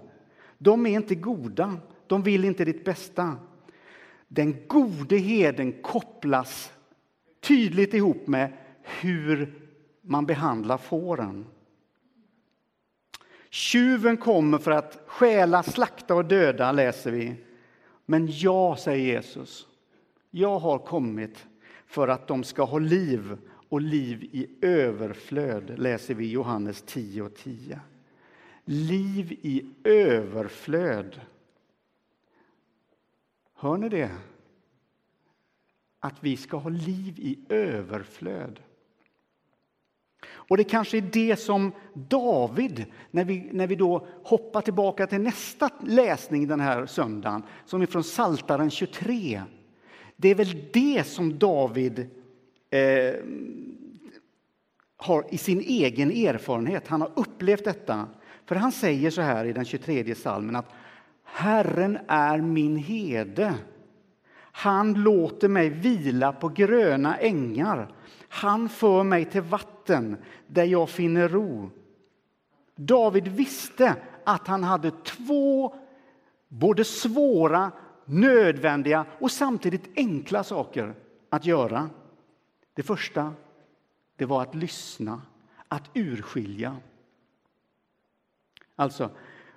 De 0.58 0.86
är 0.86 0.90
inte 0.90 1.14
goda, 1.14 1.76
de 2.06 2.22
vill 2.22 2.44
inte 2.44 2.64
ditt 2.64 2.84
bästa. 2.84 3.36
Den 4.28 4.56
gode 4.66 5.16
heden 5.16 5.72
kopplas 5.82 6.72
tydligt 7.40 7.94
ihop 7.94 8.26
med 8.26 8.52
hur 8.82 9.54
man 10.02 10.26
behandlar 10.26 10.78
fåren. 10.78 11.46
Tjuven 13.50 14.16
kommer 14.16 14.58
för 14.58 14.70
att 14.70 15.02
stjäla, 15.06 15.62
slakta 15.62 16.14
och 16.14 16.24
döda, 16.24 16.72
läser 16.72 17.10
vi. 17.10 17.34
Men 18.06 18.28
jag, 18.30 18.78
säger 18.78 19.06
Jesus, 19.06 19.66
jag 20.30 20.58
har 20.58 20.78
kommit 20.78 21.46
för 21.86 22.08
att 22.08 22.26
de 22.26 22.44
ska 22.44 22.64
ha 22.64 22.78
liv 22.78 23.38
och 23.68 23.80
liv 23.80 24.22
i 24.32 24.48
överflöd, 24.60 25.78
läser 25.78 26.14
vi 26.14 26.24
i 26.24 26.30
Johannes 26.30 26.82
10 26.86 27.22
och 27.22 27.34
10. 27.34 27.80
Liv 28.64 29.32
i 29.32 29.70
överflöd. 29.84 31.20
Hör 33.54 33.76
ni 33.76 33.88
det? 33.88 34.10
Att 36.00 36.16
vi 36.20 36.36
ska 36.36 36.56
ha 36.56 36.70
liv 36.70 37.14
i 37.18 37.38
överflöd. 37.48 38.60
Och 40.26 40.56
det 40.56 40.64
kanske 40.64 40.96
är 40.96 41.04
det 41.12 41.36
som 41.36 41.72
David, 41.94 42.84
när 43.10 43.24
vi, 43.24 43.48
när 43.52 43.66
vi 43.66 43.74
då 43.74 44.06
hoppar 44.24 44.60
tillbaka 44.60 45.06
till 45.06 45.20
nästa 45.20 45.70
läsning 45.86 46.48
den 46.48 46.60
här 46.60 46.86
söndagen, 46.86 47.42
som 47.64 47.82
är 47.82 47.86
från 47.86 48.04
Saltaren 48.04 48.70
23. 48.70 49.42
Det 50.16 50.28
är 50.28 50.34
väl 50.34 50.64
det 50.72 51.06
som 51.06 51.38
David 51.38 51.98
eh, 52.70 53.14
har 54.96 55.24
i 55.30 55.38
sin 55.38 55.60
egen 55.60 56.10
erfarenhet. 56.10 56.88
Han 56.88 57.00
har 57.00 57.10
upplevt 57.16 57.64
detta. 57.64 58.06
För 58.46 58.54
han 58.54 58.72
säger 58.72 59.10
så 59.10 59.20
här 59.20 59.44
i 59.44 59.52
den 59.52 59.64
23 59.64 60.14
salmen 60.14 60.56
att 60.56 60.72
Herren 61.24 61.98
är 62.08 62.38
min 62.38 62.76
herde. 62.76 63.54
Han 64.52 64.94
låter 64.94 65.48
mig 65.48 65.68
vila 65.68 66.32
på 66.32 66.48
gröna 66.48 67.16
ängar. 67.16 67.94
Han 68.28 68.68
för 68.68 69.02
mig 69.02 69.24
till 69.24 69.42
vatten 69.42 70.16
där 70.46 70.64
jag 70.64 70.90
finner 70.90 71.28
ro. 71.28 71.70
David 72.76 73.28
visste 73.28 73.96
att 74.24 74.46
han 74.46 74.64
hade 74.64 74.90
två 74.90 75.74
både 76.48 76.84
svåra, 76.84 77.72
nödvändiga 78.04 79.06
och 79.18 79.30
samtidigt 79.30 79.90
enkla 79.96 80.44
saker 80.44 80.94
att 81.30 81.46
göra. 81.46 81.90
Det 82.74 82.82
första 82.82 83.34
det 84.16 84.24
var 84.24 84.42
att 84.42 84.54
lyssna, 84.54 85.22
att 85.68 85.90
urskilja. 85.94 86.76
Alltså, 88.76 89.10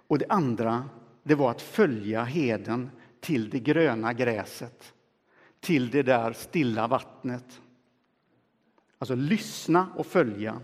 och 0.08 0.18
det 0.18 0.26
andra 0.30 0.90
det 1.24 1.36
var 1.36 1.52
att 1.52 1.62
följa 1.62 2.24
heden 2.24 2.90
till 3.20 3.50
det 3.50 3.60
gröna 3.60 4.14
gräset, 4.14 4.94
till 5.60 5.90
det 5.90 6.04
där 6.04 6.34
stilla 6.34 6.88
vattnet. 6.88 7.62
Alltså 9.02 9.16
lyssna 9.16 9.88
och 9.96 10.06
följa. 10.06 10.60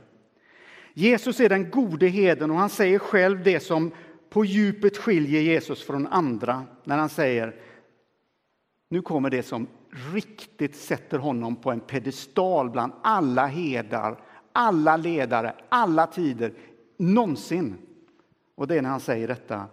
Jesus 0.93 1.39
är 1.39 1.49
den 1.49 1.71
gode 1.71 2.07
heden 2.07 2.51
och 2.51 2.57
han 2.57 2.69
säger 2.69 2.99
själv 2.99 3.43
det 3.43 3.59
som 3.59 3.91
på 4.29 4.45
djupet 4.45 4.97
skiljer 4.97 5.41
Jesus 5.41 5.83
från 5.83 6.07
andra 6.07 6.63
när 6.83 6.97
han 6.97 7.09
säger 7.09 7.55
nu 8.89 9.01
kommer 9.01 9.29
det 9.29 9.43
som 9.43 9.67
riktigt 10.13 10.75
sätter 10.75 11.17
honom 11.17 11.55
på 11.55 11.71
en 11.71 11.79
pedestal 11.79 12.69
bland 12.69 12.93
alla 13.03 13.45
herdar, 13.45 14.23
alla 14.51 14.97
ledare, 14.97 15.55
alla 15.69 16.07
tider, 16.07 16.53
någonsin. 16.97 17.75
Och 18.55 18.67
det 18.67 18.77
är 18.77 18.81
när 18.81 18.89
han 18.89 18.99
säger 18.99 19.27
detta 19.27 19.65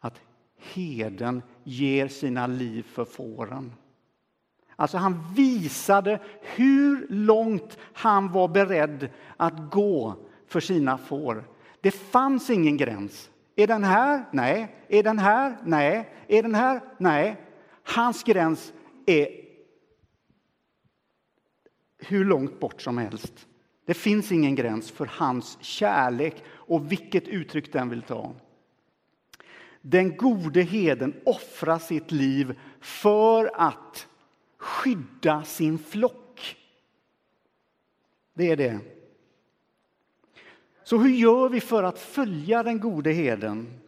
att 0.00 0.20
heden 0.56 1.42
ger 1.64 2.08
sina 2.08 2.46
liv 2.46 2.82
för 2.82 3.04
fåren. 3.04 3.72
Alltså 4.80 4.96
han 4.96 5.34
visade 5.34 6.20
hur 6.40 7.06
långt 7.10 7.78
han 7.92 8.32
var 8.32 8.48
beredd 8.48 9.08
att 9.36 9.70
gå 9.70 10.16
för 10.46 10.60
sina 10.60 10.98
får. 10.98 11.44
Det 11.80 11.90
fanns 11.90 12.50
ingen 12.50 12.76
gräns. 12.76 13.30
Är 13.56 13.66
den 13.66 13.84
här? 13.84 14.24
Nej. 14.30 14.76
Är 14.88 15.02
den 15.02 15.18
här? 15.18 15.56
Nej. 15.64 16.08
Är 16.28 16.42
den 16.42 16.54
här? 16.54 16.80
Nej. 16.98 17.36
Hans 17.82 18.22
gräns 18.22 18.72
är 19.06 19.28
hur 21.98 22.24
långt 22.24 22.60
bort 22.60 22.82
som 22.82 22.98
helst. 22.98 23.46
Det 23.86 23.94
finns 23.94 24.32
ingen 24.32 24.54
gräns 24.54 24.90
för 24.90 25.10
hans 25.12 25.58
kärlek 25.60 26.42
och 26.48 26.92
vilket 26.92 27.28
uttryck 27.28 27.72
den 27.72 27.88
vill 27.88 28.02
ta. 28.02 28.34
Den 29.80 30.16
gode 30.16 30.62
heden 30.62 31.14
offrar 31.24 31.78
sitt 31.78 32.12
liv 32.12 32.58
för 32.80 33.50
att 33.54 34.08
skydda 34.58 35.44
sin 35.44 35.78
flock. 35.78 36.56
Det 38.34 38.50
är 38.50 38.56
det. 38.56 38.80
Så 40.84 40.98
hur 40.98 41.10
gör 41.10 41.48
vi 41.48 41.60
för 41.60 41.82
att 41.82 41.98
följa 41.98 42.62
den 42.62 42.80
gode 42.80 43.12
heden? 43.12 43.80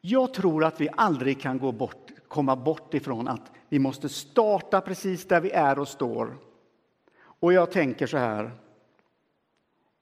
Jag 0.00 0.34
tror 0.34 0.64
att 0.64 0.80
vi 0.80 0.88
aldrig 0.96 1.40
kan 1.40 1.58
gå 1.58 1.72
bort, 1.72 2.10
komma 2.28 2.56
bort 2.56 2.94
ifrån 2.94 3.28
att 3.28 3.52
vi 3.68 3.78
måste 3.78 4.08
starta 4.08 4.80
precis 4.80 5.24
där 5.24 5.40
vi 5.40 5.50
är 5.50 5.78
och 5.78 5.88
står. 5.88 6.36
Och 7.22 7.52
jag 7.52 7.70
tänker 7.70 8.06
så 8.06 8.16
här. 8.16 8.50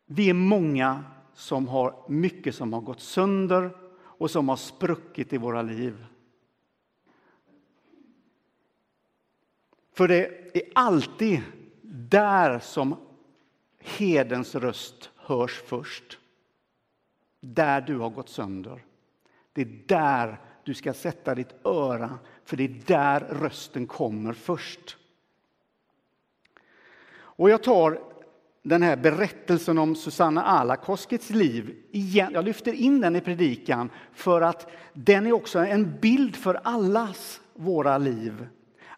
Vi 0.07 0.31
är 0.31 0.35
många 0.35 1.05
som 1.35 1.69
har 1.69 1.95
mycket 2.09 2.55
som 2.55 2.73
har 2.73 2.81
gått 2.81 3.01
sönder 3.01 3.71
och 3.97 4.31
som 4.31 4.49
har 4.49 4.57
spruckit 4.57 5.33
i 5.33 5.39
våra 5.39 5.63
liv. 5.63 6.07
För 9.99 10.09
det 10.09 10.57
är 10.57 10.63
alltid 10.73 11.41
där 12.11 12.59
som 12.59 12.97
hedens 13.79 14.55
röst 14.55 15.11
hörs 15.17 15.63
först. 15.67 16.19
Där 17.41 17.81
du 17.81 17.99
har 17.99 18.11
gått 18.11 18.29
sönder. 18.29 18.85
Det 19.53 19.63
är 19.63 19.83
där 19.87 20.41
du 20.65 20.75
ska 20.75 20.93
sätta 20.93 21.35
ditt 21.35 21.67
öra, 21.67 22.19
för 22.45 22.57
det 22.57 22.65
är 22.65 22.83
där 22.87 23.21
rösten 23.21 23.87
kommer 23.87 24.33
först. 24.33 24.97
Och 27.17 27.51
jag 27.51 27.63
tar 27.63 28.01
den 28.63 28.83
här 28.83 28.97
berättelsen 28.97 29.79
om 29.79 29.97
Susanna 29.97 30.45
Alakoskets 30.45 31.31
liv 31.31 31.77
igen. 31.91 32.31
Jag 32.35 32.45
lyfter 32.45 32.73
in 32.73 33.01
den 33.01 33.17
i 33.17 33.21
predikan 33.21 33.91
för 34.13 34.41
att 34.41 34.71
den 34.93 35.27
är 35.27 35.33
också 35.33 35.59
en 35.59 35.99
bild 36.01 36.37
för 36.37 36.55
allas 36.55 37.41
våra 37.55 37.99
liv. 37.99 38.49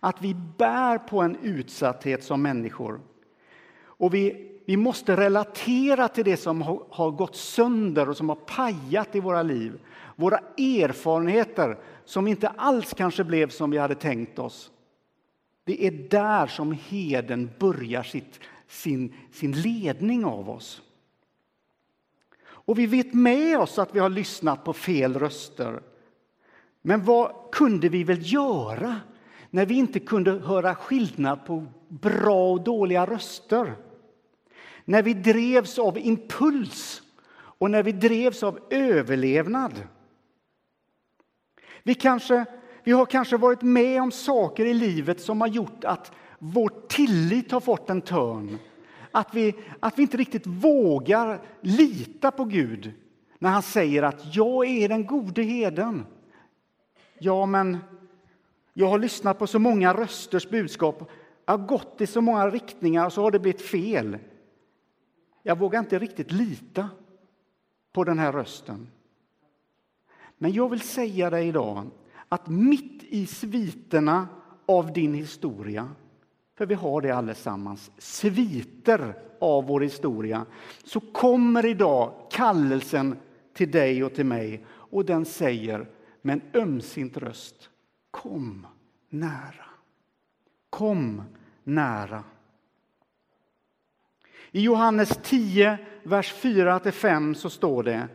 Att 0.01 0.23
vi 0.23 0.35
bär 0.35 0.99
på 0.99 1.21
en 1.21 1.37
utsatthet 1.43 2.25
som 2.25 2.43
människor. 2.43 3.01
Och 3.83 4.15
vi, 4.15 4.51
vi 4.67 4.77
måste 4.77 5.17
relatera 5.17 6.09
till 6.09 6.25
det 6.25 6.37
som 6.37 6.63
har, 6.63 6.83
har 6.91 7.11
gått 7.11 7.37
sönder 7.37 8.09
och 8.09 8.17
som 8.17 8.29
har 8.29 8.37
pajat 8.37 9.17
i 9.17 9.21
våra 9.21 9.43
liv. 9.43 9.81
Våra 10.17 10.39
erfarenheter 10.59 11.79
som 12.05 12.27
inte 12.27 12.49
alls 12.49 12.95
kanske 12.95 13.25
blev 13.25 13.49
som 13.49 13.71
vi 13.71 13.79
hade 13.79 13.95
tänkt 13.95 14.39
oss. 14.39 14.71
Det 15.65 15.87
är 15.87 15.91
där 15.91 16.47
som 16.47 16.73
heden 16.73 17.51
börjar 17.59 18.03
sitt, 18.03 18.41
sin, 18.67 19.15
sin 19.33 19.53
ledning 19.53 20.25
av 20.25 20.51
oss. 20.51 20.83
Och 22.43 22.79
vi 22.79 22.87
vet 22.87 23.15
med 23.15 23.59
oss 23.59 23.79
att 23.79 23.95
vi 23.95 23.99
har 23.99 24.09
lyssnat 24.09 24.65
på 24.65 24.73
fel 24.73 25.19
röster. 25.19 25.83
Men 26.83 27.05
vad 27.05 27.33
kunde 27.53 27.89
vi 27.89 28.05
väl 28.05 28.33
göra 28.33 29.01
när 29.51 29.67
vi 29.67 29.75
inte 29.75 30.01
kunde 30.01 30.31
höra 30.31 30.75
skillnad 30.75 31.45
på 31.45 31.67
bra 31.89 32.53
och 32.53 32.65
dåliga 32.65 33.07
röster? 33.07 33.75
När 34.85 35.03
vi 35.03 35.15
drevs 35.15 35.79
av 35.79 35.99
impuls 35.99 37.03
och 37.33 37.71
när 37.71 37.83
vi 37.83 37.93
drevs 37.93 38.43
av 38.43 38.59
överlevnad. 38.71 39.73
Vi, 41.83 41.95
kanske, 41.95 42.45
vi 42.85 42.93
har 42.93 43.07
kanske 43.07 43.37
varit 43.37 43.63
med 43.63 44.03
om 44.03 44.11
saker 44.11 44.65
i 44.65 44.75
livet 44.75 45.21
som 45.21 45.41
har 45.41 45.49
gjort 45.49 45.85
att 45.85 46.13
vår 46.39 46.73
tillit 46.89 47.53
har 47.53 47.61
fått 47.61 47.91
en 47.91 48.01
törn. 48.01 48.59
Att 49.11 49.35
vi, 49.35 49.55
att 49.81 49.99
vi 49.99 50.03
inte 50.03 50.17
riktigt 50.17 50.47
vågar 50.47 51.41
lita 51.61 52.31
på 52.31 52.45
Gud 52.45 52.93
när 53.39 53.51
han 53.51 53.63
säger 53.63 54.03
att 54.03 54.37
jag 54.37 54.67
är 54.67 54.89
den 54.89 55.07
gode 55.07 55.43
heden. 55.43 56.07
Ja, 57.19 57.47
men 57.47 57.79
jag 58.73 58.89
har 58.89 58.99
lyssnat 58.99 59.39
på 59.39 59.47
så 59.47 59.59
många 59.59 59.95
rösters 59.95 60.49
budskap. 60.49 61.11
Jag 61.45 61.59
har 61.59 61.67
gått 61.67 62.01
i 62.01 62.07
så 62.07 62.21
många 62.21 62.51
riktningar 62.51 63.07
och 63.07 63.13
så 63.13 63.23
har 63.23 63.31
det 63.31 63.39
blivit 63.39 63.63
fel. 63.63 64.19
Jag 65.43 65.59
vågar 65.59 65.79
inte 65.79 65.99
riktigt 65.99 66.33
lita 66.33 66.89
på 67.93 68.05
den 68.05 68.19
här 68.19 68.33
rösten. 68.33 68.89
Men 70.39 70.53
jag 70.53 70.69
vill 70.69 70.81
säga 70.81 71.31
dig 71.31 71.49
idag 71.49 71.91
att 72.29 72.49
mitt 72.49 73.03
i 73.03 73.27
sviterna 73.27 74.29
av 74.67 74.93
din 74.93 75.15
historia, 75.15 75.89
för 76.59 76.67
vi 76.67 76.75
har 76.75 77.01
det 77.01 77.11
allesammans, 77.11 77.91
sviter 77.99 79.15
av 79.41 79.67
vår 79.67 79.81
historia, 79.81 80.47
så 80.85 81.01
kommer 81.01 81.67
idag 81.67 82.13
kallelsen 82.31 83.17
till 83.55 83.71
dig 83.71 84.05
och 84.05 84.15
till 84.15 84.27
mig 84.27 84.65
och 84.69 85.05
den 85.05 85.25
säger 85.25 85.89
med 86.23 86.35
en 86.35 86.61
ömsint 86.63 87.17
röst, 87.17 87.70
kom 88.11 88.67
nära. 89.09 89.65
Kom 90.71 91.23
nära. 91.65 92.25
I 94.53 94.61
Johannes 94.63 95.19
10, 95.23 95.79
vers 96.03 96.35
4-5 96.43 97.35
så 97.35 97.51
står 97.51 97.83
det 97.83 98.09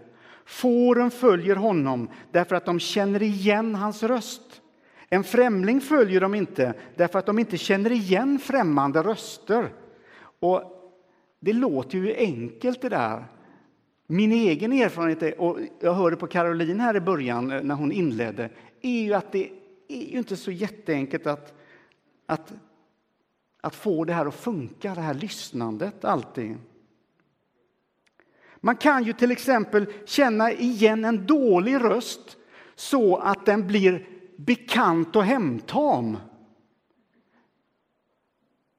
Fåren 0.45 1.11
följer 1.11 1.55
honom 1.55 2.09
därför 2.31 2.55
att 2.55 2.65
de 2.65 2.79
känner 2.79 3.23
igen 3.23 3.75
hans 3.75 4.03
röst. 4.03 4.61
En 5.09 5.23
främling 5.23 5.81
följer 5.81 6.21
dem 6.21 6.35
inte 6.35 6.73
därför 6.95 7.19
att 7.19 7.25
de 7.25 7.39
inte 7.39 7.57
känner 7.57 7.91
igen 7.91 8.39
främmande 8.39 9.03
röster. 9.03 9.73
Och 10.39 10.63
det 11.39 11.53
låter 11.53 11.97
ju 11.97 12.15
enkelt 12.15 12.81
det 12.81 12.89
där. 12.89 13.25
Min 14.07 14.31
egen 14.31 14.73
erfarenhet, 14.73 15.39
och 15.39 15.59
jag 15.79 15.93
hörde 15.93 16.15
på 16.15 16.27
Caroline 16.27 16.79
här 16.79 16.95
i 16.95 16.99
början 16.99 17.51
eh, 17.51 17.63
när 17.63 17.75
hon 17.75 17.91
inledde, 17.91 18.49
är 18.81 19.01
ju 19.01 19.13
att 19.13 19.31
det 19.31 19.49
är 19.87 20.11
ju 20.11 20.17
inte 20.17 20.37
så 20.37 20.51
jätteenkelt 20.51 21.27
att, 21.27 21.53
att, 22.25 22.53
att 23.61 23.75
få 23.75 24.05
det 24.05 24.13
här 24.13 24.25
att 24.25 24.35
funka, 24.35 24.95
det 24.95 25.01
här 25.01 25.13
lyssnandet 25.13 26.05
alltid. 26.05 26.57
Man 28.55 28.75
kan 28.75 29.03
ju 29.03 29.13
till 29.13 29.31
exempel 29.31 29.93
känna 30.05 30.51
igen 30.51 31.05
en 31.05 31.25
dålig 31.25 31.75
röst 31.75 32.37
så 32.75 33.17
att 33.17 33.45
den 33.45 33.67
blir 33.67 34.07
bekant 34.37 35.15
och 35.15 35.23
hemtam. 35.23 36.17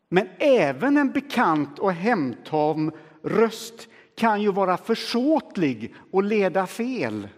Men 0.08 0.28
även 0.38 0.96
en 0.96 1.12
bekant 1.12 1.78
och 1.78 1.92
hemtam 1.92 2.92
röst 3.22 3.88
kan 4.16 4.42
ju 4.42 4.52
vara 4.52 4.76
försåtlig 4.76 5.94
och 6.10 6.22
leda 6.22 6.66
fel. 6.66 7.28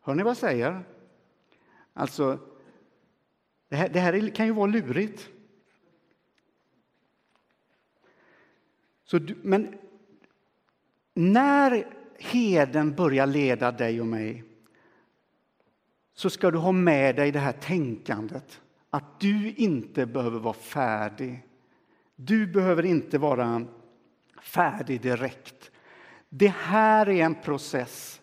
Hör 0.00 0.14
ni 0.14 0.22
vad 0.22 0.30
jag 0.30 0.36
säger? 0.36 0.84
Alltså, 1.94 2.38
det 3.68 3.76
här, 3.76 3.88
det 3.88 4.00
här 4.00 4.34
kan 4.34 4.46
ju 4.46 4.52
vara 4.52 4.66
lurigt. 4.66 5.28
Så 9.04 9.18
du, 9.18 9.36
men 9.42 9.78
när 11.14 11.86
heden 12.18 12.94
börjar 12.94 13.26
leda 13.26 13.72
dig 13.72 14.00
och 14.00 14.06
mig 14.06 14.44
så 16.14 16.30
ska 16.30 16.50
du 16.50 16.58
ha 16.58 16.72
med 16.72 17.16
dig 17.16 17.32
det 17.32 17.38
här 17.38 17.52
tänkandet 17.52 18.60
att 18.90 19.20
du 19.20 19.52
inte 19.52 20.06
behöver 20.06 20.38
vara 20.38 20.54
färdig. 20.54 21.46
Du 22.16 22.46
behöver 22.46 22.84
inte 22.84 23.18
vara 23.18 23.66
färdig 24.42 25.00
direkt. 25.00 25.70
Det 26.28 26.54
här 26.58 27.08
är 27.08 27.24
en 27.24 27.34
process. 27.34 28.20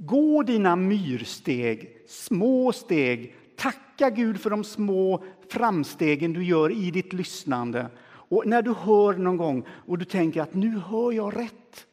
Gå 0.00 0.42
dina 0.42 0.76
myrsteg, 0.76 1.96
små 2.06 2.72
steg. 2.72 3.34
Tacka 3.56 4.10
Gud 4.10 4.40
för 4.40 4.50
de 4.50 4.64
små 4.64 5.24
framstegen 5.48 6.32
du 6.32 6.44
gör 6.44 6.70
i 6.70 6.90
ditt 6.90 7.12
lyssnande. 7.12 7.86
Och 8.04 8.46
när 8.46 8.62
du 8.62 8.72
hör 8.72 9.14
någon 9.14 9.36
gång 9.36 9.66
och 9.68 9.98
du 9.98 10.04
tänker 10.04 10.42
att 10.42 10.54
nu 10.54 10.78
hör 10.78 11.12
jag 11.12 11.36
rätt. 11.36 11.86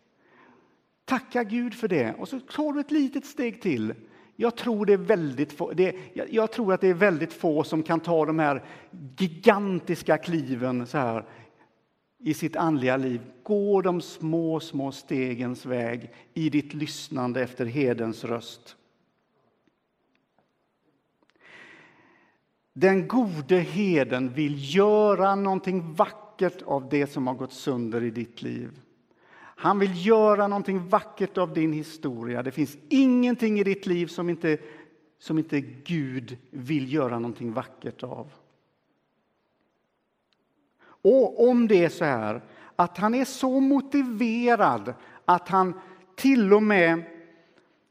Tacka 1.05 1.43
Gud 1.43 1.73
för 1.73 1.87
det 1.87 2.13
och 2.17 2.29
så 2.29 2.39
tar 2.39 2.73
du 2.73 2.79
ett 2.79 2.91
litet 2.91 3.25
steg 3.25 3.61
till. 3.61 3.93
Jag 4.35 4.55
tror, 4.55 4.85
det 4.85 4.93
är 4.93 4.97
väldigt 4.97 5.53
få, 5.53 5.71
det, 5.71 5.95
jag 6.31 6.51
tror 6.51 6.73
att 6.73 6.81
det 6.81 6.87
är 6.87 6.93
väldigt 6.93 7.33
få 7.33 7.63
som 7.63 7.83
kan 7.83 7.99
ta 7.99 8.25
de 8.25 8.39
här 8.39 8.63
gigantiska 9.17 10.17
kliven 10.17 10.87
så 10.87 10.97
här 10.97 11.25
i 12.25 12.33
sitt 12.33 12.55
andliga 12.55 12.97
liv. 12.97 13.21
Gå 13.43 13.81
de 13.81 14.01
små, 14.01 14.59
små 14.59 14.91
stegens 14.91 15.65
väg 15.65 16.09
i 16.33 16.49
ditt 16.49 16.73
lyssnande 16.73 17.41
efter 17.41 17.65
hedens 17.65 18.23
röst. 18.23 18.75
Den 22.73 23.07
gode 23.07 23.55
heden 23.55 24.33
vill 24.33 24.75
göra 24.75 25.35
någonting 25.35 25.93
vackert 25.93 26.61
av 26.61 26.89
det 26.89 27.07
som 27.07 27.27
har 27.27 27.33
gått 27.33 27.53
sönder 27.53 28.03
i 28.03 28.09
ditt 28.09 28.41
liv. 28.41 28.79
Han 29.37 29.79
vill 29.79 30.05
göra 30.05 30.47
någonting 30.47 30.87
vackert 30.87 31.37
av 31.37 31.53
din 31.53 31.73
historia. 31.73 32.43
Det 32.43 32.51
finns 32.51 32.77
ingenting 32.89 33.59
i 33.59 33.63
ditt 33.63 33.85
liv 33.85 34.07
som 34.07 34.29
inte, 34.29 34.57
som 35.19 35.37
inte 35.37 35.61
Gud 35.61 36.37
vill 36.49 36.93
göra 36.93 37.19
någonting 37.19 37.53
vackert 37.53 38.03
av. 38.03 38.31
Och 41.07 41.49
om 41.49 41.67
det 41.67 41.85
är 41.85 41.89
så 41.89 42.05
här 42.05 42.41
att 42.75 42.97
han 42.97 43.15
är 43.15 43.25
så 43.25 43.59
motiverad 43.59 44.93
att 45.25 45.49
han 45.49 45.79
till 46.15 46.53
och 46.53 46.63
med 46.63 47.03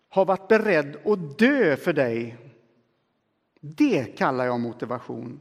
har 0.09 0.24
varit 0.24 0.48
beredd 0.48 0.96
att 1.07 1.38
dö 1.38 1.77
för 1.77 1.92
dig. 1.92 2.37
Det 3.61 4.05
kallar 4.05 4.44
jag 4.44 4.61
motivation. 4.61 5.40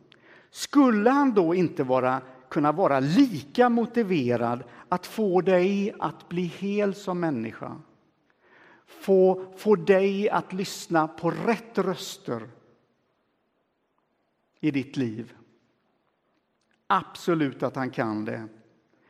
Skulle 0.49 1.09
han 1.09 1.33
då 1.33 1.55
inte 1.55 1.83
vara, 1.83 2.21
kunna 2.49 2.71
vara 2.71 2.99
lika 2.99 3.69
motiverad 3.69 4.63
att 4.89 5.05
få 5.05 5.41
dig 5.41 5.93
att 5.99 6.29
bli 6.29 6.41
hel 6.41 6.95
som 6.95 7.19
människa? 7.19 7.75
Få, 8.85 9.45
få 9.57 9.75
dig 9.75 10.29
att 10.29 10.53
lyssna 10.53 11.07
på 11.07 11.31
rätt 11.31 11.77
röster 11.77 12.49
i 14.59 14.71
ditt 14.71 14.97
liv. 14.97 15.33
Absolut 16.95 17.63
att 17.63 17.75
han 17.75 17.89
kan 17.89 18.25
det. 18.25 18.47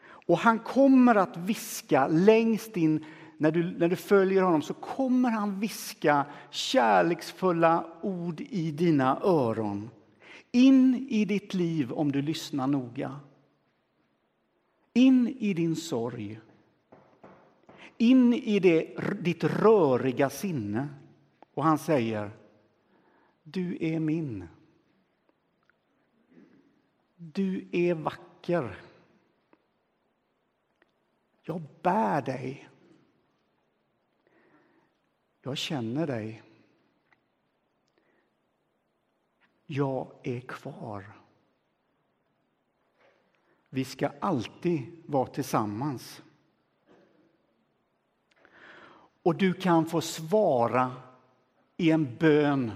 Och 0.06 0.38
han 0.38 0.60
kommer 0.60 1.16
att 1.16 1.38
viska 1.38 2.08
längst 2.08 2.78
in, 2.78 3.06
när 3.38 3.52
du, 3.52 3.78
när 3.78 3.88
du 3.88 3.96
följer 3.96 4.42
honom, 4.42 4.62
så 4.62 4.74
kommer 4.74 5.30
han 5.30 5.60
viska 5.60 6.26
kärleksfulla 6.50 7.86
ord 8.02 8.42
i 8.42 8.72
dina 8.72 9.20
öron. 9.24 9.90
In 10.52 11.08
i 11.10 11.26
ditt 11.26 11.54
liv 11.54 11.92
om 11.92 12.12
du 12.12 12.22
lyssnar 12.22 12.68
noga. 12.68 13.20
In 14.94 15.36
i 15.40 15.54
din 15.54 15.76
sorg. 15.76 16.40
In 17.98 18.34
i 18.34 18.60
det, 18.60 18.98
ditt 19.22 19.44
röriga 19.44 20.30
sinne. 20.30 20.88
Och 21.54 21.64
han 21.64 21.78
säger, 21.78 22.32
du 23.44 23.78
är 23.80 24.00
min. 24.00 24.48
Du 27.32 27.68
är 27.72 27.94
vacker. 27.94 28.82
Jag 31.42 31.62
bär 31.82 32.22
dig. 32.22 32.70
Jag 35.42 35.58
känner 35.58 36.08
dig. 36.08 36.44
Jag 39.66 40.08
är 40.24 40.40
kvar. 40.40 41.12
Vi 43.70 43.86
ska 43.86 44.12
alltid 44.20 45.04
vara 45.06 45.28
tillsammans. 45.28 46.24
Och 49.24 49.36
du 49.36 49.54
kan 49.54 49.86
få 49.86 50.02
svara 50.02 50.92
i 51.78 51.92
en 51.92 52.18
bön, 52.18 52.72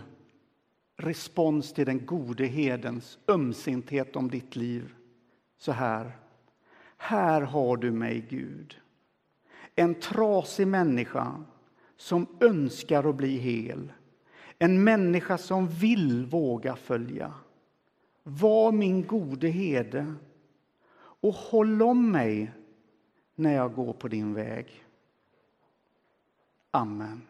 respons 0.98 1.74
till 1.74 1.86
den 1.86 2.06
gode 2.06 2.46
hedens 2.46 3.20
ömsinthet 3.28 4.16
om 4.16 4.30
ditt 4.30 4.56
liv. 4.56 4.94
Så 5.58 5.72
här. 5.72 6.12
Här 6.98 7.42
har 7.42 7.78
du 7.78 7.92
mig, 7.92 8.26
Gud. 8.30 8.80
En 9.76 9.96
trasig 9.96 10.68
människa 10.68 11.44
som 11.98 12.28
önskar 12.40 13.10
att 13.10 13.16
bli 13.16 13.38
hel. 13.38 13.94
En 14.60 14.84
människa 14.84 15.38
som 15.38 15.68
vill 15.68 16.26
våga 16.26 16.76
följa. 16.76 17.34
Var 18.24 18.72
min 18.72 19.08
gode 19.08 19.48
herde 19.48 20.14
och 21.00 21.34
håll 21.34 21.82
om 21.82 22.12
mig 22.12 22.52
när 23.36 23.54
jag 23.54 23.74
går 23.74 23.94
på 23.94 24.08
din 24.08 24.34
väg. 24.34 24.84
Amen. 26.72 27.22